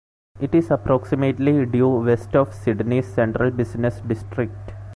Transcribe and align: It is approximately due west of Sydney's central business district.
It 0.39 0.55
is 0.55 0.71
approximately 0.71 1.63
due 1.67 1.89
west 2.01 2.35
of 2.35 2.55
Sydney's 2.55 3.05
central 3.05 3.51
business 3.51 3.99
district. 4.01 4.73